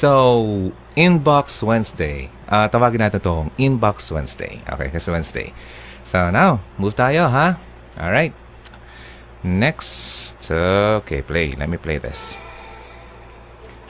So, 0.00 0.72
Inbox 0.96 1.60
Wednesday. 1.60 2.32
Uh, 2.48 2.72
tawagin 2.72 3.04
natin 3.04 3.20
itong 3.20 3.52
Inbox 3.60 4.08
Wednesday. 4.08 4.64
Okay, 4.64 4.88
kasi 4.88 5.12
Wednesday. 5.12 5.52
So, 6.08 6.32
now, 6.32 6.64
move 6.80 6.96
tayo, 6.96 7.28
ha? 7.28 7.60
Alright. 8.00 8.32
Next. 9.44 10.40
Okay, 11.04 11.20
play. 11.20 11.52
Let 11.52 11.68
me 11.68 11.76
play 11.76 12.00
this. 12.00 12.32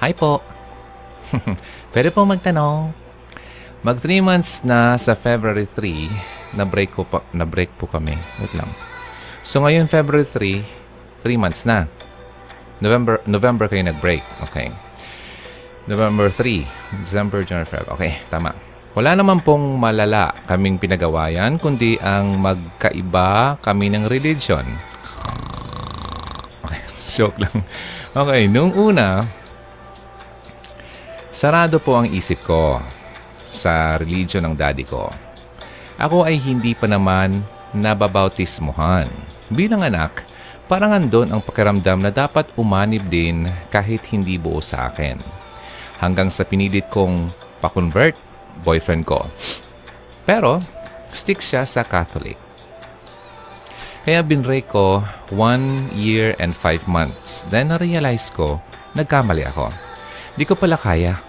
Hi 0.03 0.11
po. 0.11 0.43
Pwede 1.95 2.11
po 2.11 2.27
magtanong. 2.27 2.91
Mag 3.87 4.03
3 4.03 4.19
months 4.19 4.67
na 4.67 4.99
sa 4.99 5.15
February 5.15 5.71
3, 5.79 6.59
na 6.59 6.67
break 6.67 6.91
ko 6.91 7.07
pa, 7.07 7.23
na 7.31 7.47
break 7.47 7.71
po 7.79 7.87
kami. 7.87 8.19
Wait 8.43 8.55
lang. 8.59 8.75
So 9.47 9.63
ngayon 9.63 9.87
February 9.87 10.27
3, 10.27 11.23
3 11.23 11.39
months 11.39 11.63
na. 11.63 11.87
November 12.83 13.23
November 13.31 13.71
kayo 13.71 13.87
nag-break. 13.87 14.27
Okay. 14.51 14.90
November 15.89 16.29
3, 16.29 16.67
December, 17.05 17.41
January, 17.41 17.69
February. 17.69 17.93
Okay, 17.97 18.13
tama. 18.29 18.53
Wala 18.91 19.15
naman 19.15 19.39
pong 19.39 19.79
malala 19.79 20.35
kaming 20.51 20.75
pinagawayan, 20.77 21.57
kundi 21.63 21.95
ang 22.03 22.43
magkaiba 22.43 23.57
kami 23.63 23.87
ng 23.95 24.05
religion. 24.11 24.67
Okay, 26.67 26.81
joke 27.15 27.39
lang. 27.39 27.55
Okay, 28.11 28.51
nung 28.51 28.75
una, 28.75 29.23
sarado 31.31 31.79
po 31.79 32.03
ang 32.03 32.11
isip 32.11 32.43
ko 32.43 32.83
sa 33.55 33.95
religion 33.95 34.43
ng 34.43 34.59
daddy 34.59 34.83
ko. 34.83 35.07
Ako 36.03 36.27
ay 36.27 36.35
hindi 36.43 36.75
pa 36.75 36.91
naman 36.91 37.31
nababautismuhan. 37.71 39.07
Bilang 39.55 39.87
anak, 39.87 40.27
parang 40.67 40.99
andon 40.99 41.31
ang 41.31 41.39
pakiramdam 41.39 42.03
na 42.03 42.11
dapat 42.11 42.51
umanib 42.59 43.07
din 43.07 43.47
kahit 43.71 44.03
hindi 44.11 44.35
buo 44.35 44.59
sa 44.59 44.91
akin. 44.91 45.40
Hanggang 46.01 46.33
sa 46.33 46.49
pinilit 46.49 46.89
kong 46.89 47.29
pa-convert 47.61 48.17
boyfriend 48.65 49.05
ko. 49.05 49.29
Pero, 50.25 50.61
stick 51.13 51.45
siya 51.45 51.69
sa 51.69 51.85
Catholic. 51.85 52.37
Kaya 54.01 54.25
binray 54.25 54.65
ko 54.65 55.05
one 55.29 55.93
year 55.93 56.33
and 56.41 56.57
five 56.57 56.81
months. 56.89 57.45
Then 57.53 57.69
na-realize 57.69 58.33
ko, 58.33 58.59
nagkamali 58.97 59.45
ako. 59.45 59.69
Di 60.41 60.49
ko 60.49 60.57
pala 60.57 60.81
kaya. 60.81 61.21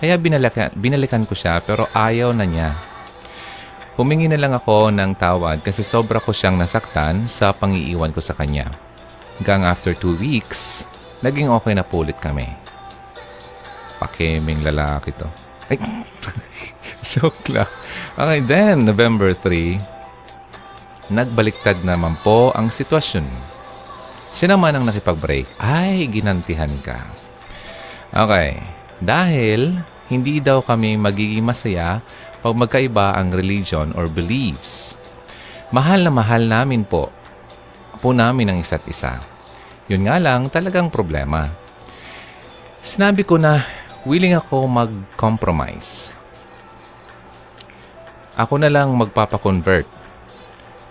Kaya 0.00 0.16
binalikan, 0.20 0.68
binalikan 0.76 1.24
ko 1.24 1.32
siya 1.32 1.60
pero 1.64 1.88
ayaw 1.92 2.32
na 2.36 2.44
niya. 2.44 2.76
Humingi 3.96 4.32
na 4.32 4.40
lang 4.40 4.56
ako 4.56 4.88
ng 4.92 5.12
tawad 5.16 5.60
kasi 5.60 5.84
sobra 5.84 6.20
ko 6.20 6.32
siyang 6.32 6.56
nasaktan 6.56 7.28
sa 7.28 7.52
pangiiwan 7.52 8.12
ko 8.12 8.20
sa 8.20 8.32
kanya. 8.32 8.68
Hanggang 9.40 9.64
after 9.68 9.92
two 9.92 10.16
weeks, 10.16 10.88
naging 11.24 11.48
okay 11.52 11.72
na 11.72 11.84
po 11.84 12.04
ulit 12.04 12.16
kami. 12.20 12.48
Pakeming 14.00 14.64
lalaki 14.64 15.12
to. 15.12 15.28
Ay, 15.68 15.76
joke 17.12 17.52
lang. 17.52 17.68
Okay, 18.16 18.40
then, 18.48 18.88
November 18.88 19.30
3, 19.36 21.12
nagbaliktad 21.12 21.84
naman 21.84 22.16
po 22.24 22.50
ang 22.56 22.72
sitwasyon. 22.72 23.28
Siya 24.34 24.56
naman 24.56 24.72
ang 24.74 24.88
nakipag-break. 24.88 25.60
Ay, 25.60 26.08
ginantihan 26.08 26.72
ka. 26.80 27.04
Okay. 28.10 28.56
Dahil 28.98 29.78
hindi 30.08 30.42
daw 30.42 30.64
kami 30.64 30.96
magiging 30.98 31.44
masaya 31.44 32.02
pag 32.40 32.54
magkaiba 32.56 33.20
ang 33.20 33.30
religion 33.30 33.92
or 33.94 34.08
beliefs. 34.08 34.96
Mahal 35.70 36.02
na 36.02 36.10
mahal 36.10 36.48
namin 36.48 36.82
po 36.82 37.12
po 38.00 38.16
namin 38.16 38.48
ang 38.48 38.58
isa't 38.64 38.82
isa. 38.88 39.20
Yun 39.86 40.08
nga 40.08 40.16
lang 40.16 40.48
talagang 40.48 40.88
problema. 40.88 41.44
Sinabi 42.80 43.28
ko 43.28 43.36
na 43.36 43.60
willing 44.08 44.32
ako 44.32 44.64
mag-compromise. 44.64 46.14
Ako 48.40 48.56
na 48.56 48.72
lang 48.72 48.96
magpapakonvert 48.96 49.84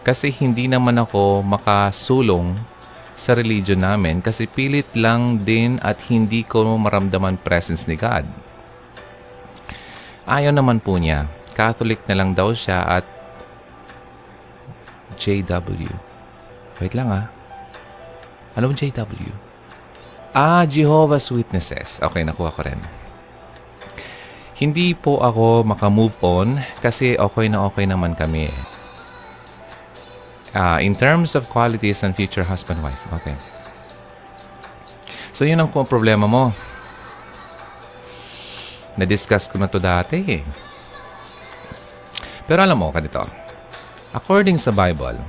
kasi 0.05 0.29
hindi 0.29 0.69
naman 0.69 0.97
ako 1.01 1.41
makasulong 1.41 2.53
sa 3.19 3.35
religion 3.35 3.81
namin 3.81 4.23
kasi 4.23 4.47
pilit 4.47 4.87
lang 4.95 5.41
din 5.41 5.81
at 5.83 5.99
hindi 6.07 6.45
ko 6.45 6.77
maramdaman 6.77 7.41
presence 7.41 7.89
ni 7.89 7.99
God. 7.99 8.23
Ayaw 10.29 10.53
naman 10.53 10.77
po 10.77 10.95
niya. 10.95 11.25
Catholic 11.57 12.05
na 12.05 12.15
lang 12.15 12.37
daw 12.37 12.53
siya 12.53 12.85
at 12.85 13.05
JW. 15.19 15.89
Wait 16.79 16.93
lang 16.95 17.09
ah. 17.11 17.27
Anong 18.55 18.77
JW? 18.77 19.49
Ah, 20.31 20.63
Jehovah's 20.63 21.27
Witnesses. 21.33 21.99
Okay, 21.99 22.21
nakuha 22.23 22.53
ko 22.53 22.61
rin. 22.63 22.98
Hindi 24.59 24.91
po 24.91 25.23
ako 25.23 25.63
makamove 25.63 26.19
on 26.19 26.59
kasi 26.83 27.15
okay 27.15 27.47
na 27.47 27.63
okay 27.63 27.87
naman 27.87 28.11
kami. 28.11 28.51
Uh, 30.51 30.83
in 30.83 30.91
terms 30.91 31.31
of 31.39 31.47
qualities 31.47 32.03
and 32.03 32.11
future 32.11 32.43
husband-wife. 32.43 32.99
Okay. 33.15 33.37
So, 35.31 35.47
yun 35.47 35.63
ang 35.63 35.71
problema 35.71 36.27
mo. 36.27 36.51
Na-discuss 38.99 39.47
ko 39.47 39.55
na 39.55 39.71
to 39.71 39.79
dati 39.79 40.19
eh. 40.27 40.43
Pero 42.43 42.59
alam 42.59 42.75
mo, 42.75 42.91
ganito. 42.91 43.23
According 44.11 44.59
sa 44.59 44.75
Bible, 44.75 45.23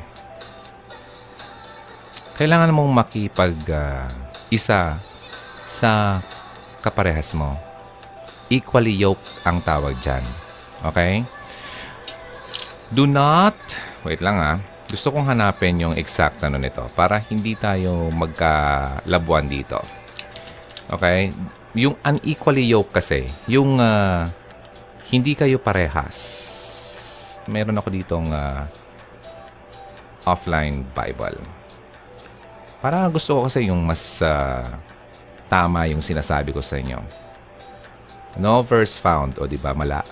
kailangan 2.34 2.74
mong 2.74 2.90
makipag 2.90 3.54
uh, 3.70 4.10
isa 4.50 4.98
sa 5.70 6.18
kaparehas 6.82 7.30
mo. 7.38 7.69
Equally 8.50 8.98
yoked 8.98 9.46
ang 9.46 9.62
tawag 9.62 9.94
dyan. 10.02 10.26
Okay? 10.82 11.22
Do 12.90 13.06
not, 13.06 13.54
wait 14.02 14.18
lang 14.18 14.42
ah, 14.42 14.58
gusto 14.90 15.14
kong 15.14 15.30
hanapin 15.30 15.78
yung 15.78 15.94
exact 15.94 16.42
ano 16.42 16.58
nito 16.58 16.82
para 16.98 17.22
hindi 17.30 17.54
tayo 17.54 18.10
magkalabuan 18.10 19.46
dito. 19.46 19.78
Okay? 20.90 21.30
Yung 21.78 21.94
unequally 22.02 22.66
yoked 22.66 22.90
kasi, 22.90 23.30
yung 23.46 23.78
uh, 23.78 24.26
hindi 25.14 25.38
kayo 25.38 25.62
parehas. 25.62 26.18
Meron 27.46 27.78
ako 27.78 27.88
ditong 27.94 28.26
uh, 28.34 28.66
offline 30.26 30.82
Bible. 30.90 31.38
Para 32.82 33.06
gusto 33.06 33.38
ko 33.38 33.40
kasi 33.46 33.70
yung 33.70 33.86
mas 33.86 34.18
uh, 34.18 34.66
tama 35.46 35.86
yung 35.86 36.02
sinasabi 36.02 36.50
ko 36.50 36.58
sa 36.58 36.82
inyo. 36.82 36.98
No 38.38 38.62
verse 38.62 38.94
found. 39.00 39.38
O, 39.42 39.48
di 39.50 39.58
ba? 39.58 39.74
Mala. 39.74 40.04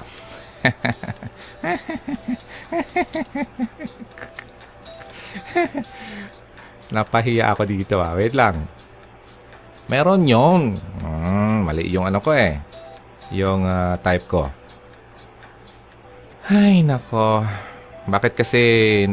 Napahiya 6.94 7.52
ako 7.54 7.62
dito 7.68 8.00
ah. 8.00 8.16
Wait 8.16 8.34
lang. 8.34 8.66
Meron 9.88 10.26
yung... 10.28 10.74
Hmm, 11.00 11.64
mali 11.64 11.88
yung 11.88 12.04
ano 12.08 12.20
ko 12.20 12.32
eh. 12.34 12.60
Yung 13.32 13.64
uh, 13.68 13.96
type 14.00 14.24
ko. 14.28 14.48
Ay, 16.48 16.80
nako. 16.80 17.44
Bakit 18.08 18.32
kasi 18.40 18.60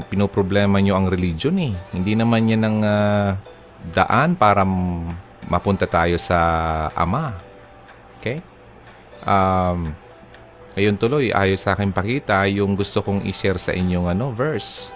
pinoproblema 0.07 0.79
nyo 0.79 0.95
ang 0.95 1.11
religion 1.11 1.59
eh? 1.59 1.75
Hindi 1.91 2.15
naman 2.15 2.47
yan 2.47 2.63
ang 2.63 2.79
uh, 2.79 3.35
daan 3.91 4.39
para 4.39 4.63
mapunta 5.45 5.83
tayo 5.83 6.15
sa 6.15 6.39
Ama. 6.95 7.35
Okay? 8.19 8.54
Um, 9.25 9.91
ayun 10.77 10.95
tuloy, 11.01 11.33
ayos 11.33 11.65
sa 11.65 11.73
akin 11.73 11.89
pakita 11.89 12.45
yung 12.53 12.77
gusto 12.77 13.01
kong 13.01 13.25
i-share 13.25 13.57
sa 13.57 13.73
inyong 13.73 14.13
ano, 14.13 14.29
verse. 14.29 14.93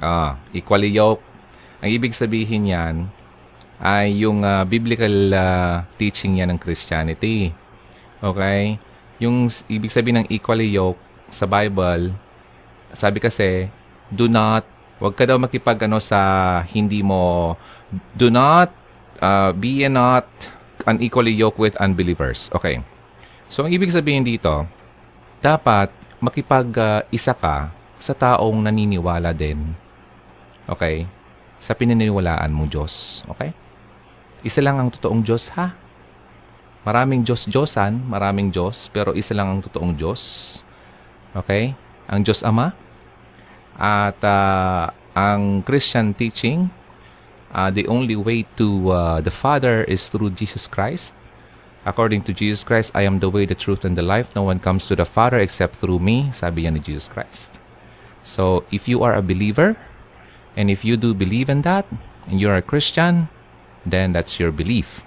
Ah, 0.00 0.38
equally 0.54 0.94
yoke. 0.94 1.20
Ang 1.82 1.90
ibig 1.92 2.14
sabihin 2.14 2.70
yan 2.70 2.96
ay 3.80 4.22
yung 4.22 4.44
uh, 4.44 4.62
biblical 4.64 5.32
uh, 5.32 5.82
teaching 5.98 6.38
yan 6.38 6.54
ng 6.54 6.60
Christianity. 6.60 7.52
Okay? 8.22 8.78
Yung 9.18 9.50
ibig 9.68 9.92
sabihin 9.92 10.24
ng 10.24 10.28
equally 10.30 10.70
yoke 10.72 11.00
sa 11.28 11.44
Bible, 11.44 12.14
sabi 12.92 13.18
kasi, 13.18 13.68
do 14.08 14.28
not, 14.28 14.64
wag 15.00 15.16
ka 15.16 15.24
daw 15.24 15.40
makipag 15.40 15.88
ano 15.88 15.96
sa 15.98 16.60
hindi 16.70 17.00
mo, 17.00 17.56
do 18.12 18.28
not 18.28 18.68
uh, 19.20 19.50
be 19.56 19.88
not 19.88 20.28
unequally 20.86 21.34
yoked 21.34 21.60
with 21.60 21.76
unbelievers. 21.80 22.48
Okay. 22.54 22.84
So, 23.50 23.66
ang 23.66 23.74
ibig 23.74 23.90
sabihin 23.90 24.22
dito, 24.22 24.68
dapat 25.42 25.90
makipag-isa 26.22 27.34
ka 27.34 27.72
sa 28.00 28.12
taong 28.14 28.64
naniniwala 28.64 29.34
din 29.34 29.74
Okay? 30.70 31.10
Sa 31.58 31.74
pinaniniwalaan 31.74 32.54
mo 32.54 32.70
Diyos. 32.70 33.26
Okay? 33.26 33.50
Isa 34.46 34.62
lang 34.62 34.78
ang 34.78 34.88
totoong 34.94 35.26
Diyos, 35.26 35.50
ha? 35.58 35.74
Maraming 36.86 37.26
Diyos-Diyosan, 37.26 38.08
maraming 38.08 38.48
Diyos, 38.48 38.88
pero 38.88 39.12
isa 39.12 39.36
lang 39.36 39.52
ang 39.52 39.60
totoong 39.60 39.92
Diyos. 39.98 40.62
Okay? 41.34 41.74
Ang 42.06 42.22
Diyos 42.22 42.40
Ama. 42.46 42.72
At 43.76 44.16
uh, 44.22 44.94
ang 45.12 45.60
Christian 45.66 46.14
teaching, 46.14 46.70
uh, 47.52 47.70
the 47.70 47.86
only 47.86 48.16
way 48.16 48.46
to 48.56 48.90
uh, 48.90 49.20
the 49.20 49.30
Father 49.30 49.84
is 49.84 50.08
through 50.08 50.30
Jesus 50.30 50.66
Christ. 50.66 51.14
According 51.84 52.28
to 52.28 52.32
Jesus 52.32 52.62
Christ, 52.62 52.92
I 52.94 53.02
am 53.02 53.20
the 53.20 53.30
way, 53.30 53.46
the 53.46 53.56
truth, 53.56 53.84
and 53.84 53.96
the 53.96 54.04
life. 54.04 54.36
No 54.36 54.42
one 54.44 54.60
comes 54.60 54.86
to 54.88 54.96
the 54.96 55.08
Father 55.08 55.38
except 55.40 55.76
through 55.76 55.98
me, 55.98 56.28
sabi 56.32 56.68
yan 56.68 56.76
ni 56.76 56.80
Jesus 56.80 57.08
Christ. 57.08 57.56
So, 58.20 58.68
if 58.70 58.84
you 58.84 59.02
are 59.02 59.16
a 59.16 59.24
believer, 59.24 59.80
and 60.56 60.68
if 60.68 60.84
you 60.84 61.00
do 61.00 61.16
believe 61.16 61.48
in 61.48 61.62
that, 61.62 61.88
and 62.28 62.36
you're 62.36 62.56
a 62.56 62.62
Christian, 62.62 63.32
then 63.86 64.12
that's 64.12 64.36
your 64.36 64.52
belief. 64.52 65.00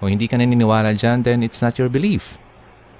Kung 0.00 0.08
hindi 0.08 0.24
ka 0.24 0.40
naniniwala 0.40 0.96
dyan, 0.96 1.22
then 1.28 1.44
it's 1.44 1.60
not 1.60 1.76
your 1.76 1.92
belief. 1.92 2.40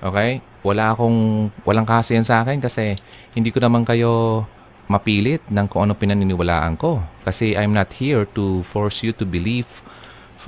Okay? 0.05 0.45
Wala 0.61 0.93
akong, 0.93 1.49
walang 1.65 1.89
kaso 1.89 2.13
yan 2.13 2.25
sa 2.25 2.45
akin 2.45 2.61
kasi 2.61 3.01
hindi 3.33 3.49
ko 3.49 3.61
naman 3.61 3.89
kayo 3.89 4.45
mapilit 4.87 5.41
ng 5.49 5.67
kung 5.69 5.89
ano 5.89 5.97
pinaniniwalaan 5.97 6.77
ko. 6.77 7.01
Kasi 7.25 7.57
I'm 7.57 7.73
not 7.73 7.97
here 7.97 8.29
to 8.37 8.61
force 8.65 9.01
you 9.01 9.17
to 9.17 9.25
believe 9.25 9.81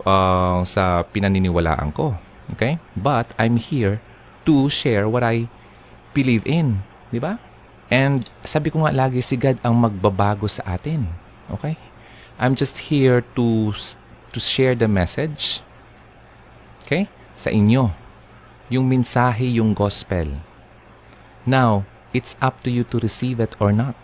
uh, 0.05 0.61
sa 0.69 1.05
pinaniniwalaan 1.09 1.93
ko. 1.95 2.17
Okay? 2.53 2.79
But 2.95 3.33
I'm 3.41 3.57
here 3.57 4.05
to 4.45 4.69
share 4.69 5.09
what 5.09 5.25
I 5.25 5.49
believe 6.13 6.45
in. 6.45 6.85
Di 7.09 7.19
ba? 7.19 7.41
And 7.89 8.27
sabi 8.43 8.75
ko 8.75 8.83
nga 8.83 8.93
lagi, 8.93 9.23
si 9.23 9.39
God 9.39 9.63
ang 9.63 9.79
magbabago 9.79 10.51
sa 10.51 10.77
atin. 10.77 11.09
Okay? 11.49 11.79
I'm 12.37 12.53
just 12.53 12.93
here 12.93 13.25
to 13.39 13.73
to 14.35 14.39
share 14.39 14.77
the 14.77 14.91
message. 14.91 15.65
Okay? 16.85 17.09
Sa 17.41 17.49
inyo. 17.49 17.95
Yung 18.69 18.91
mensahe, 18.91 19.57
yung 19.57 19.73
gospel. 19.73 20.43
Now, 21.47 21.87
it's 22.11 22.35
up 22.43 22.67
to 22.67 22.71
you 22.75 22.83
to 22.91 22.99
receive 22.99 23.39
it 23.39 23.55
or 23.63 23.71
not. 23.71 23.95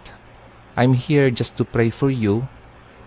I'm 0.73 0.97
here 0.97 1.29
just 1.29 1.61
to 1.61 1.65
pray 1.69 1.93
for 1.93 2.09
you 2.09 2.49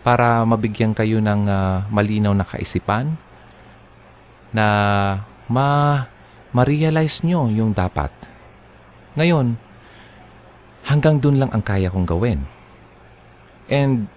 para 0.06 0.46
mabigyan 0.46 0.94
kayo 0.94 1.18
ng 1.18 1.50
uh, 1.50 1.90
malinaw 1.90 2.38
na 2.38 2.46
kaisipan 2.46 3.18
na 4.54 4.68
ma 5.50 6.06
ma-realize 6.56 7.26
nyo 7.28 7.52
yung 7.52 7.76
dapat. 7.76 8.14
Ngayon, 9.20 9.60
hanggang 10.88 11.20
dun 11.20 11.36
lang 11.42 11.52
ang 11.52 11.60
kaya 11.60 11.92
kong 11.92 12.08
gawin. 12.08 12.48
And 13.68 14.08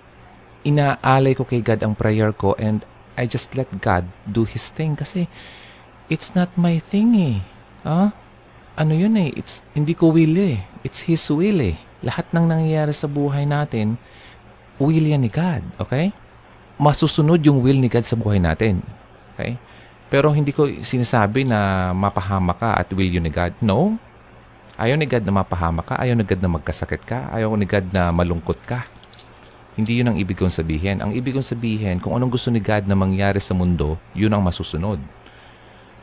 inaalay 0.63 1.35
ko 1.35 1.43
kay 1.43 1.65
God 1.65 1.83
ang 1.83 1.99
prayer 1.99 2.31
ko 2.31 2.55
and 2.61 2.85
I 3.19 3.27
just 3.27 3.59
let 3.59 3.67
God 3.83 4.07
do 4.23 4.47
His 4.47 4.71
thing 4.71 4.95
kasi 4.95 5.27
it's 6.07 6.37
not 6.39 6.53
my 6.55 6.79
thing 6.79 7.17
eh. 7.19 7.37
Ah? 7.83 8.15
Ano 8.79 8.95
yun 8.95 9.19
eh? 9.19 9.35
It's, 9.35 9.67
hindi 9.75 9.99
ko 9.99 10.15
will 10.15 10.39
eh. 10.39 10.63
It's 10.87 11.11
His 11.11 11.27
will 11.33 11.59
eh. 11.59 11.88
Lahat 12.05 12.27
ng 12.31 12.47
nangyayari 12.47 12.95
sa 12.95 13.11
buhay 13.11 13.43
natin, 13.45 13.99
will 14.79 15.03
yan 15.03 15.27
ni 15.27 15.31
God. 15.31 15.67
Okay? 15.83 16.15
Masusunod 16.79 17.43
yung 17.43 17.59
will 17.59 17.79
ni 17.79 17.91
God 17.91 18.07
sa 18.07 18.15
buhay 18.15 18.39
natin. 18.39 18.83
Okay? 19.35 19.59
Pero 20.09 20.33
hindi 20.33 20.57
ko 20.57 20.65
sinasabi 20.81 21.45
na 21.45 21.91
mapahama 21.93 22.57
ka 22.57 22.73
at 22.79 22.89
will 22.97 23.11
yun 23.11 23.27
ni 23.27 23.33
God. 23.35 23.53
No. 23.61 24.01
Ayaw 24.79 24.97
ni 24.97 25.05
God 25.05 25.27
na 25.27 25.35
mapahama 25.43 25.85
ka. 25.85 26.01
Ayaw 26.01 26.17
ni 26.17 26.25
God 26.25 26.41
na 26.41 26.51
magkasakit 26.55 27.03
ka. 27.05 27.29
Ayaw 27.35 27.53
ni 27.59 27.69
God 27.69 27.93
na 27.93 28.09
malungkot 28.15 28.57
ka. 28.65 28.89
Hindi 29.79 30.01
yun 30.01 30.11
ang 30.11 30.19
ibig 30.19 30.39
kong 30.39 30.51
sabihin. 30.51 30.99
Ang 31.05 31.15
ibig 31.15 31.35
kong 31.35 31.47
sabihin, 31.47 32.03
kung 32.03 32.15
anong 32.15 32.35
gusto 32.35 32.51
ni 32.51 32.59
God 32.59 32.91
na 32.91 32.99
mangyari 32.99 33.39
sa 33.39 33.55
mundo, 33.55 33.95
yun 34.11 34.33
ang 34.33 34.43
masusunod. 34.43 34.99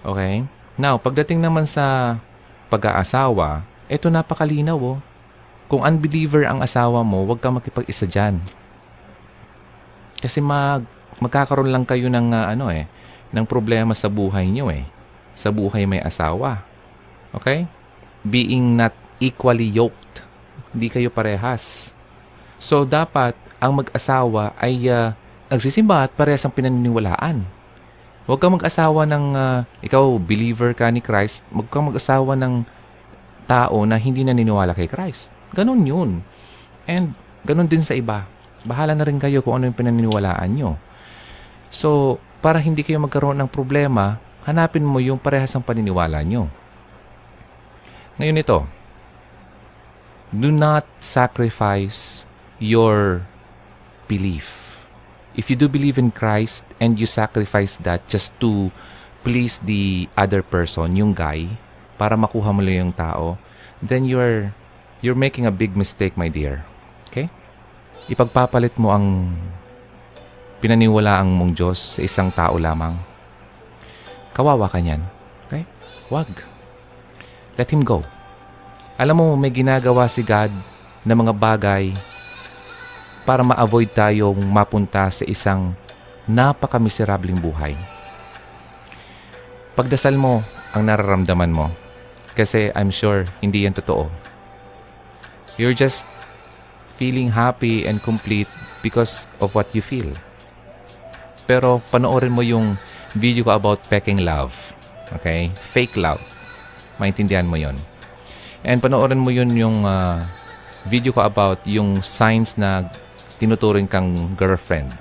Okay? 0.06 0.48
Now, 0.80 1.00
pagdating 1.00 1.40
naman 1.44 1.68
sa 1.68 2.16
pag-aasawa, 2.68 3.64
ito 3.88 4.08
napakalinaw 4.12 4.76
oh. 4.76 5.00
Kung 5.66 5.82
unbeliever 5.82 6.46
ang 6.46 6.62
asawa 6.62 7.02
mo, 7.02 7.26
huwag 7.26 7.42
kang 7.42 7.58
makipag-isa 7.58 8.06
dyan. 8.06 8.38
Kasi 10.22 10.38
mag, 10.38 10.86
magkakaroon 11.18 11.74
lang 11.74 11.86
kayo 11.86 12.06
ng 12.06 12.34
uh, 12.34 12.54
ano 12.54 12.70
eh, 12.70 12.86
ng 13.34 13.46
problema 13.50 13.98
sa 13.98 14.06
buhay 14.06 14.46
niyo 14.46 14.70
eh. 14.70 14.86
Sa 15.34 15.50
buhay 15.50 15.90
may 15.90 16.00
asawa. 16.06 16.62
Okay? 17.34 17.66
Being 18.22 18.78
not 18.78 18.94
equally 19.18 19.68
yoked. 19.68 20.22
Hindi 20.72 20.88
kayo 20.94 21.10
parehas. 21.10 21.92
So, 22.62 22.86
dapat 22.86 23.36
ang 23.58 23.82
mag-asawa 23.82 24.54
ay 24.62 24.86
uh, 24.88 25.18
nagsisimba 25.52 26.08
at 26.08 26.12
parehas 26.16 26.46
ang 26.46 26.54
pinaniniwalaan. 26.56 27.44
Huwag 28.26 28.40
kang 28.42 28.58
mag-asawa 28.58 29.06
ng, 29.06 29.26
uh, 29.34 29.60
ikaw, 29.86 30.18
believer 30.18 30.74
ka 30.74 30.90
ni 30.90 31.04
Christ, 31.04 31.46
huwag 31.54 31.70
kang 31.70 31.90
mag-asawa 31.90 32.34
ng 32.38 32.66
tao 33.46 33.86
na 33.86 34.02
hindi 34.02 34.26
naniniwala 34.26 34.74
kay 34.74 34.90
Christ. 34.90 35.35
Ganon 35.56 35.88
yun. 35.88 36.20
And 36.84 37.16
ganon 37.48 37.72
din 37.72 37.82
sa 37.82 37.96
iba. 37.96 38.28
Bahala 38.68 38.92
na 38.92 39.08
rin 39.08 39.18
kayo 39.18 39.40
kung 39.40 39.62
ano 39.62 39.72
yung 39.72 39.78
pinaniniwalaan 39.78 40.52
nyo. 40.52 40.76
So, 41.72 42.20
para 42.44 42.60
hindi 42.60 42.84
kayo 42.84 43.00
magkaroon 43.00 43.40
ng 43.40 43.50
problema, 43.50 44.20
hanapin 44.44 44.84
mo 44.84 45.00
yung 45.00 45.18
parehas 45.18 45.56
ang 45.56 45.64
paniniwala 45.64 46.22
nyo. 46.28 46.52
Ngayon 48.20 48.42
ito, 48.44 48.60
do 50.36 50.52
not 50.52 50.84
sacrifice 51.00 52.28
your 52.60 53.24
belief. 54.08 54.80
If 55.36 55.52
you 55.52 55.60
do 55.60 55.68
believe 55.68 56.00
in 56.00 56.16
Christ 56.16 56.64
and 56.80 56.96
you 56.96 57.08
sacrifice 57.08 57.76
that 57.84 58.08
just 58.08 58.32
to 58.40 58.72
please 59.28 59.60
the 59.60 60.08
other 60.16 60.40
person, 60.40 60.96
yung 60.96 61.12
guy, 61.12 61.60
para 62.00 62.16
makuha 62.16 62.56
mo 62.56 62.64
lang 62.64 62.88
yung 62.88 62.96
tao, 62.96 63.36
then 63.84 64.08
you're 64.08 64.56
you're 65.06 65.14
making 65.14 65.46
a 65.46 65.54
big 65.54 65.78
mistake, 65.78 66.18
my 66.18 66.26
dear. 66.26 66.66
Okay? 67.14 67.30
Ipagpapalit 68.10 68.74
mo 68.82 68.90
ang 68.90 69.38
pinaniwalaang 70.66 71.30
mong 71.30 71.54
Diyos 71.54 71.78
sa 71.78 72.02
isang 72.02 72.34
tao 72.34 72.58
lamang. 72.58 72.98
Kawawa 74.34 74.66
ka 74.66 74.82
niyan. 74.82 75.06
Okay? 75.46 75.62
Wag. 76.10 76.26
Let 77.54 77.70
Him 77.70 77.86
go. 77.86 78.02
Alam 78.98 79.22
mo, 79.22 79.28
may 79.38 79.54
ginagawa 79.54 80.10
si 80.10 80.26
God 80.26 80.50
na 81.06 81.14
mga 81.14 81.38
bagay 81.38 81.94
para 83.30 83.46
ma-avoid 83.46 83.94
tayong 83.94 84.42
mapunta 84.50 85.06
sa 85.14 85.22
isang 85.30 85.78
napaka-miserableng 86.26 87.38
buhay. 87.38 87.78
Pagdasal 89.78 90.18
mo 90.18 90.42
ang 90.74 90.82
nararamdaman 90.90 91.54
mo 91.54 91.70
kasi 92.34 92.74
I'm 92.74 92.90
sure 92.90 93.30
hindi 93.44 93.70
yan 93.70 93.78
totoo. 93.78 94.10
You're 95.56 95.76
just 95.76 96.04
feeling 97.00 97.32
happy 97.32 97.88
and 97.88 98.00
complete 98.04 98.48
because 98.84 99.28
of 99.40 99.56
what 99.56 99.72
you 99.72 99.80
feel. 99.80 100.12
Pero 101.48 101.80
panoorin 101.92 102.36
mo 102.36 102.44
yung 102.44 102.76
video 103.16 103.48
ko 103.48 103.56
about 103.56 103.80
peking 103.88 104.24
love. 104.28 104.52
Okay? 105.16 105.48
Fake 105.72 105.96
love. 105.96 106.20
Maintindihan 107.00 107.48
mo 107.48 107.56
yon. 107.56 107.76
And 108.66 108.82
panoorin 108.82 109.22
mo 109.22 109.32
yun 109.32 109.54
yung 109.56 109.86
uh, 109.88 110.20
video 110.92 111.16
ko 111.16 111.24
about 111.24 111.64
yung 111.64 112.04
signs 112.04 112.60
na 112.60 112.90
tinuturing 113.40 113.88
kang 113.88 114.36
girlfriend. 114.36 114.92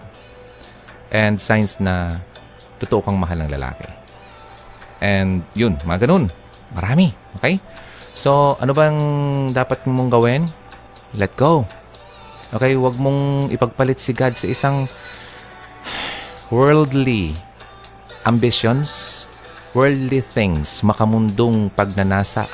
And 1.11 1.39
signs 1.43 1.79
na 1.83 2.15
totoo 2.79 3.03
kang 3.03 3.19
mahal 3.19 3.43
ng 3.43 3.51
lalaki. 3.51 3.91
And 5.03 5.43
yun, 5.59 5.79
mga 5.83 6.07
ganun. 6.07 6.31
Marami. 6.75 7.11
Okay? 7.41 7.59
So, 8.15 8.55
ano 8.63 8.71
bang 8.71 8.99
dapat 9.51 9.91
mong 9.91 10.07
gawin? 10.07 10.47
Let 11.19 11.35
go. 11.35 11.67
Okay, 12.55 12.79
huwag 12.79 12.95
mong 13.03 13.51
ipagpalit 13.51 13.99
si 13.99 14.15
God 14.15 14.39
sa 14.39 14.47
isang 14.47 14.87
worldly 16.47 17.35
ambitions, 18.23 19.27
worldly 19.75 20.23
things, 20.23 20.87
makamundong 20.87 21.75
pagnanasa. 21.75 22.47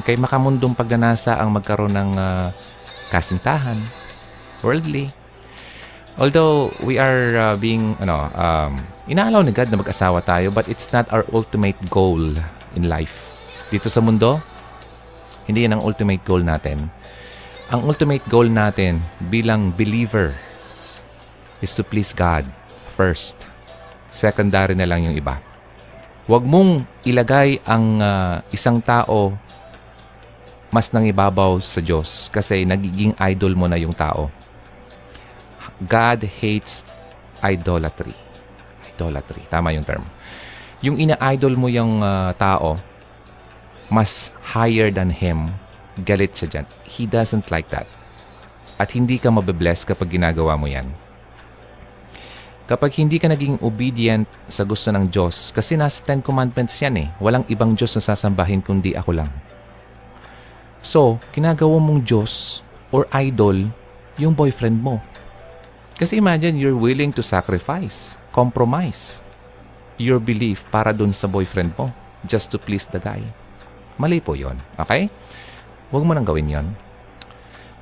Okay, 0.00 0.16
makamundong 0.16 0.72
pagnanasa 0.72 1.36
ang 1.36 1.52
magkaroon 1.52 1.92
ng 1.92 2.10
uh, 2.16 2.48
kasintahan, 3.12 3.76
worldly. 4.64 5.12
Although 6.16 6.72
we 6.80 6.96
are 6.96 7.52
uh, 7.52 7.54
being, 7.60 7.92
ano, 8.00 8.32
um, 8.32 8.80
inaalaw 9.04 9.44
ni 9.44 9.52
God 9.52 9.68
na 9.68 9.76
mag-asawa 9.84 10.24
tayo, 10.24 10.48
but 10.48 10.64
it's 10.72 10.88
not 10.96 11.04
our 11.12 11.28
ultimate 11.36 11.76
goal 11.92 12.32
in 12.72 12.88
life 12.88 13.35
dito 13.70 13.90
sa 13.90 13.98
mundo, 13.98 14.38
hindi 15.46 15.66
yan 15.66 15.78
ang 15.78 15.82
ultimate 15.82 16.22
goal 16.22 16.42
natin. 16.42 16.90
Ang 17.70 17.82
ultimate 17.82 18.22
goal 18.30 18.46
natin 18.46 19.02
bilang 19.26 19.74
believer 19.74 20.30
is 21.58 21.74
to 21.74 21.82
please 21.82 22.14
God 22.14 22.46
first. 22.94 23.34
Secondary 24.06 24.78
na 24.78 24.86
lang 24.86 25.06
yung 25.06 25.18
iba. 25.18 25.38
Huwag 26.26 26.42
mong 26.46 26.86
ilagay 27.06 27.62
ang 27.66 28.02
uh, 28.02 28.42
isang 28.50 28.82
tao 28.82 29.34
mas 30.70 30.90
nang 30.90 31.06
ibabaw 31.06 31.56
sa 31.62 31.80
Diyos 31.80 32.28
kasi 32.28 32.66
nagiging 32.66 33.14
idol 33.16 33.54
mo 33.54 33.64
na 33.70 33.78
yung 33.78 33.94
tao. 33.94 34.28
God 35.80 36.26
hates 36.26 36.84
idolatry. 37.40 38.12
Idolatry. 38.92 39.42
Tama 39.48 39.72
yung 39.72 39.86
term. 39.86 40.04
Yung 40.84 41.00
ina-idol 41.00 41.56
mo 41.56 41.72
yung 41.72 42.04
uh, 42.04 42.28
tao, 42.36 42.76
mas 43.88 44.34
higher 44.54 44.90
than 44.90 45.10
him, 45.10 45.54
galit 46.02 46.34
siya 46.34 46.48
dyan. 46.50 46.66
He 46.84 47.04
doesn't 47.06 47.50
like 47.54 47.70
that. 47.70 47.86
At 48.76 48.92
hindi 48.92 49.16
ka 49.16 49.32
mabibless 49.32 49.88
kapag 49.88 50.12
ginagawa 50.12 50.58
mo 50.58 50.68
yan. 50.68 50.90
Kapag 52.66 52.98
hindi 52.98 53.22
ka 53.22 53.30
naging 53.30 53.62
obedient 53.62 54.26
sa 54.50 54.66
gusto 54.66 54.90
ng 54.90 55.06
Diyos, 55.06 55.54
kasi 55.54 55.78
nasa 55.78 56.02
Ten 56.02 56.18
Commandments 56.18 56.74
yan 56.82 56.98
eh. 56.98 57.08
Walang 57.22 57.46
ibang 57.46 57.78
Diyos 57.78 57.94
na 57.94 58.02
sasambahin 58.02 58.58
kundi 58.58 58.98
ako 58.98 59.22
lang. 59.22 59.30
So, 60.82 61.22
kinagawa 61.30 61.78
mong 61.78 62.02
Diyos 62.02 62.66
or 62.90 63.06
idol 63.14 63.70
yung 64.18 64.34
boyfriend 64.34 64.82
mo. 64.82 64.98
Kasi 65.94 66.18
imagine 66.18 66.58
you're 66.58 66.76
willing 66.76 67.14
to 67.14 67.22
sacrifice, 67.22 68.18
compromise 68.34 69.22
your 69.96 70.20
belief 70.20 70.66
para 70.68 70.92
dun 70.92 71.14
sa 71.14 71.24
boyfriend 71.24 71.72
mo 71.78 71.88
just 72.28 72.52
to 72.52 72.60
please 72.60 72.84
the 72.84 73.00
guy. 73.00 73.22
Mali 73.96 74.20
po 74.20 74.36
yon, 74.36 74.56
okay? 74.76 75.08
Huwag 75.88 76.04
mo 76.04 76.12
nang 76.12 76.28
gawin 76.28 76.52
yon. 76.52 76.66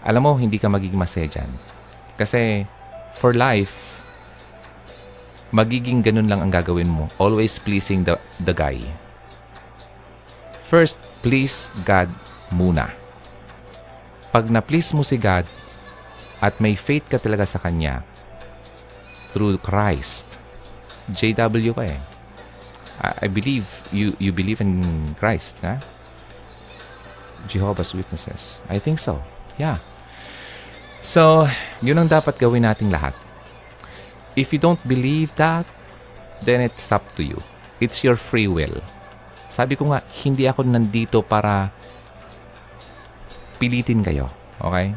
Alam 0.05 0.23
mo, 0.23 0.33
hindi 0.37 0.61
ka 0.61 0.71
magiging 0.71 1.01
masaya 1.01 1.27
dyan. 1.27 1.51
Kasi 2.15 2.69
for 3.19 3.35
life, 3.35 4.05
magiging 5.55 6.03
ganun 6.03 6.31
lang 6.31 6.43
ang 6.43 6.53
gagawin 6.53 6.91
mo. 6.91 7.11
Always 7.19 7.59
pleasing 7.59 8.07
the, 8.07 8.19
the 8.43 8.55
guy. 8.55 8.79
First, 10.67 11.03
please 11.23 11.71
God 11.87 12.11
muna. 12.51 12.91
Pag 14.35 14.51
na-please 14.51 14.91
mo 14.95 15.07
si 15.07 15.15
God 15.15 15.47
at 16.43 16.59
may 16.59 16.75
faith 16.75 17.07
ka 17.07 17.23
talaga 17.23 17.47
sa 17.47 17.63
Kanya 17.63 18.03
through 19.31 19.63
Christ, 19.63 20.27
JW 21.11 21.75
ka 21.75 21.87
eh. 21.87 22.01
I, 23.05 23.27
believe 23.27 23.67
you 23.91 24.15
you 24.23 24.31
believe 24.31 24.63
in 24.63 24.81
Christ, 25.19 25.61
ha? 25.67 25.83
Jehovah's 27.47 27.93
Witnesses. 27.93 28.61
I 28.69 28.79
think 28.79 28.99
so. 28.99 29.21
Yeah. 29.61 29.79
So, 31.05 31.45
yun 31.85 32.01
ang 32.01 32.09
dapat 32.09 32.41
gawin 32.41 32.65
nating 32.65 32.89
lahat. 32.89 33.13
If 34.35 34.51
you 34.51 34.59
don't 34.59 34.81
believe 34.89 35.37
that, 35.37 35.69
then 36.43 36.65
it's 36.65 36.91
up 36.91 37.05
to 37.15 37.23
you. 37.23 37.39
It's 37.79 38.03
your 38.03 38.17
free 38.17 38.49
will. 38.49 38.81
Sabi 39.53 39.79
ko 39.79 39.93
nga, 39.93 40.03
hindi 40.25 40.49
ako 40.51 40.67
nandito 40.67 41.23
para 41.23 41.71
pilitin 43.63 44.03
kayo. 44.03 44.27
Okay? 44.59 44.97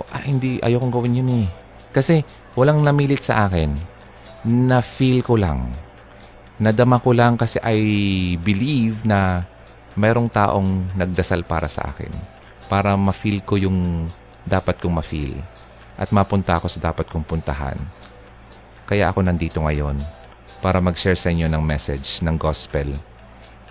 O, 0.00 0.06
ah, 0.08 0.24
hindi, 0.24 0.56
ayokong 0.62 0.94
gawin 0.94 1.20
yun 1.20 1.30
eh. 1.44 1.46
Kasi 1.92 2.24
walang 2.56 2.80
namilit 2.80 3.20
sa 3.20 3.50
akin. 3.50 3.76
Na-feel 4.48 5.20
ko 5.20 5.36
lang. 5.36 5.68
Nadama 6.56 7.02
ko 7.02 7.12
lang 7.12 7.36
kasi 7.36 7.60
I 7.60 7.78
believe 8.40 9.04
na 9.04 9.44
mayroong 9.98 10.28
taong 10.32 10.96
nagdasal 10.96 11.44
para 11.44 11.68
sa 11.68 11.92
akin. 11.92 12.10
Para 12.70 12.96
ma-feel 12.96 13.44
ko 13.44 13.60
yung 13.60 14.08
dapat 14.48 14.80
kong 14.80 14.98
ma-feel 14.98 15.36
at 16.00 16.08
mapunta 16.10 16.56
ako 16.56 16.66
sa 16.66 16.80
dapat 16.80 17.06
kong 17.08 17.24
puntahan. 17.26 17.76
Kaya 18.88 19.12
ako 19.12 19.24
nandito 19.24 19.60
ngayon 19.60 20.00
para 20.64 20.78
mag-share 20.80 21.18
sa 21.18 21.30
inyo 21.30 21.46
ng 21.50 21.62
message 21.62 22.22
ng 22.24 22.36
gospel 22.38 22.90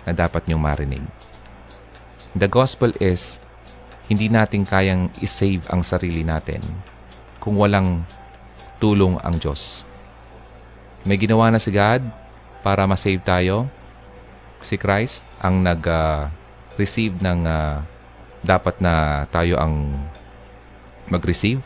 na 0.06 0.12
dapat 0.14 0.46
niyong 0.46 0.62
marinig. 0.62 1.04
The 2.32 2.48
gospel 2.48 2.96
is, 2.96 3.36
hindi 4.08 4.32
natin 4.32 4.64
kayang 4.64 5.12
isave 5.20 5.64
ang 5.68 5.84
sarili 5.84 6.24
natin 6.24 6.60
kung 7.40 7.60
walang 7.60 8.04
tulong 8.80 9.20
ang 9.20 9.36
Diyos. 9.36 9.84
May 11.02 11.18
ginawa 11.18 11.50
na 11.50 11.58
si 11.58 11.74
God 11.74 12.02
para 12.62 12.86
ma-save 12.86 13.20
tayo. 13.22 13.66
Si 14.62 14.78
Christ 14.78 15.26
ang 15.42 15.62
nag-receive 15.66 17.18
uh, 17.18 17.24
ng 17.26 17.40
uh, 17.46 17.76
dapat 18.42 18.78
na 18.82 19.26
tayo 19.30 19.58
ang 19.58 20.06
mag-receive 21.10 21.62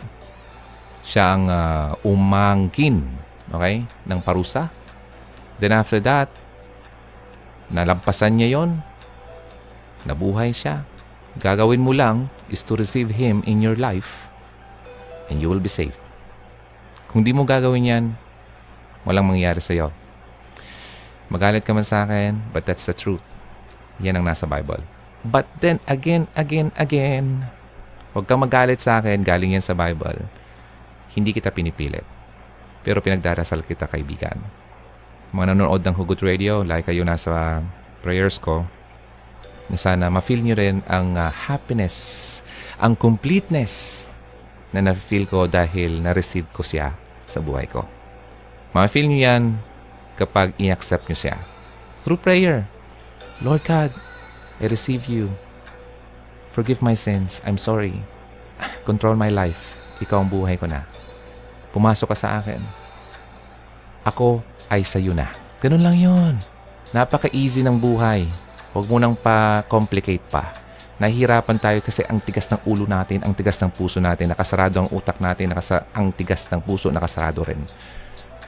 siya 1.07 1.39
ang 1.39 1.47
uh, 1.47 1.95
umangkin 2.03 3.07
okay, 3.55 3.87
ng 3.87 4.19
parusa. 4.27 4.75
Then 5.63 5.71
after 5.71 6.03
that, 6.03 6.27
nalampasan 7.71 8.37
niya 8.37 8.59
yon, 8.59 8.83
nabuhay 10.03 10.51
siya. 10.51 10.83
Gagawin 11.39 11.79
mo 11.79 11.95
lang 11.95 12.27
is 12.51 12.67
to 12.67 12.75
receive 12.75 13.15
Him 13.15 13.47
in 13.47 13.63
your 13.63 13.79
life 13.79 14.27
and 15.31 15.39
you 15.39 15.47
will 15.47 15.63
be 15.63 15.71
saved. 15.71 15.97
Kung 17.07 17.23
di 17.23 17.31
mo 17.31 17.47
gagawin 17.47 17.87
yan, 17.87 18.05
walang 19.07 19.31
mangyayari 19.31 19.63
sa 19.63 19.79
iyo. 19.79 19.95
Magalit 21.33 21.67
ka 21.67 21.75
man 21.75 21.87
sa 21.87 22.07
akin, 22.07 22.39
but 22.55 22.67
that's 22.67 22.87
the 22.87 22.95
truth. 22.95 23.23
Yan 23.99 24.21
ang 24.21 24.27
nasa 24.27 24.47
Bible. 24.47 24.83
But 25.27 25.51
then 25.59 25.83
again, 25.91 26.31
again, 26.39 26.71
again, 26.79 27.51
huwag 28.15 28.31
kang 28.31 28.45
magalit 28.45 28.79
sa 28.79 29.03
akin, 29.03 29.27
galing 29.27 29.59
yan 29.59 29.65
sa 29.65 29.75
Bible 29.75 30.27
hindi 31.17 31.33
kita 31.33 31.49
pinipilit. 31.49 32.05
Pero 32.85 33.01
pinagdarasal 33.01 33.65
kita, 33.65 33.89
kaibigan. 33.89 34.37
Mga 35.33 35.57
nanonood 35.57 35.83
ng 35.83 35.97
Hugot 35.97 36.21
Radio, 36.23 36.61
like 36.63 36.87
kayo 36.87 37.03
nasa 37.03 37.65
prayers 38.05 38.37
ko, 38.39 38.69
na 39.67 39.81
sana 39.81 40.13
ma-feel 40.13 40.45
nyo 40.45 40.55
rin 40.55 40.85
ang 40.87 41.19
uh, 41.19 41.33
happiness, 41.33 42.39
ang 42.79 42.95
completeness 42.95 44.07
na 44.71 44.93
na-feel 44.93 45.27
ko 45.27 45.51
dahil 45.51 46.05
na-receive 46.05 46.47
ko 46.55 46.63
siya 46.63 46.95
sa 47.27 47.43
buhay 47.43 47.67
ko. 47.67 47.83
Ma-feel 48.77 49.11
nyo 49.11 49.19
yan 49.19 49.43
kapag 50.17 50.57
i-accept 50.57 51.07
nyo 51.07 51.17
siya. 51.17 51.37
Through 52.03 52.25
prayer. 52.25 52.65
Lord 53.45 53.63
God, 53.69 53.93
I 54.59 54.67
receive 54.67 55.07
you. 55.07 55.31
Forgive 56.57 56.81
my 56.81 56.97
sins. 56.97 57.45
I'm 57.45 57.61
sorry. 57.61 58.01
Control 58.89 59.13
my 59.13 59.29
life. 59.29 59.77
Ikaw 60.01 60.25
ang 60.25 60.33
buhay 60.33 60.57
ko 60.57 60.65
na. 60.65 60.89
Pumasok 61.77 62.13
ka 62.13 62.17
sa 62.17 62.29
akin. 62.41 62.65
Ako 64.09 64.41
ay 64.73 64.81
sa'yo 64.81 65.13
na. 65.13 65.29
Ganun 65.61 65.85
lang 65.85 65.97
yon. 66.01 66.35
Napaka-easy 66.97 67.61
ng 67.61 67.77
buhay. 67.77 68.25
Huwag 68.73 68.87
mo 68.89 68.97
nang 68.97 69.13
pa-complicate 69.13 70.25
pa. 70.33 70.57
Nahihirapan 70.97 71.61
tayo 71.61 71.79
kasi 71.85 72.01
ang 72.09 72.17
tigas 72.17 72.49
ng 72.49 72.65
ulo 72.65 72.89
natin, 72.89 73.21
ang 73.21 73.37
tigas 73.37 73.61
ng 73.61 73.69
puso 73.69 74.01
natin, 74.01 74.33
nakasarado 74.33 74.81
ang 74.81 74.89
utak 74.89 75.21
natin, 75.21 75.53
nakasa 75.53 75.85
ang 75.93 76.09
tigas 76.09 76.49
ng 76.49 76.65
puso, 76.65 76.89
nakasarado 76.89 77.45
rin. 77.45 77.61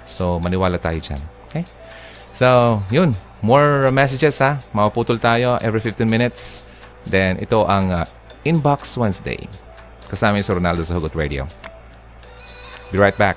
So, 0.08 0.40
maniwala 0.40 0.80
tayo 0.80 0.96
dyan. 0.96 1.20
Okay? 1.49 1.64
So, 2.37 2.81
yun. 2.93 3.17
More 3.43 3.90
messages 3.90 4.38
ha. 4.38 4.62
Mapuputol 4.71 5.19
tayo 5.19 5.59
every 5.59 5.83
15 5.83 6.07
minutes. 6.07 6.69
Then, 7.09 7.40
ito 7.43 7.64
ang 7.67 7.90
uh, 7.90 8.07
Inbox 8.45 8.95
Wednesday. 9.00 9.49
Kasama 10.07 10.38
yung 10.38 10.47
si 10.47 10.52
Ronaldo 10.55 10.83
sa 10.85 10.95
Hugot 10.97 11.17
Radio. 11.17 11.49
Be 12.93 12.97
right 12.97 13.17
back. 13.17 13.37